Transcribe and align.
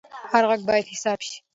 هر 0.31 0.43
غږ 0.49 0.61
باید 0.69 0.85
حساب 0.93 1.19
شي 1.27 1.37